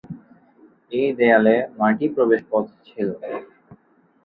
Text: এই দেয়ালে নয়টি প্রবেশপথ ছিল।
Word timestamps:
এই 0.91 1.09
দেয়ালে 1.17 1.55
নয়টি 1.77 2.07
প্রবেশপথ 2.15 2.65
ছিল। 2.87 3.07